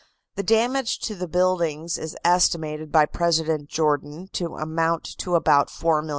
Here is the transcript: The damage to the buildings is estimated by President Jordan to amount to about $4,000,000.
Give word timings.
The 0.33 0.41
damage 0.41 0.97
to 1.01 1.13
the 1.13 1.27
buildings 1.27 1.99
is 1.99 2.17
estimated 2.25 2.91
by 2.91 3.05
President 3.05 3.69
Jordan 3.69 4.29
to 4.33 4.55
amount 4.57 5.03
to 5.19 5.35
about 5.35 5.67
$4,000,000. 5.69 6.09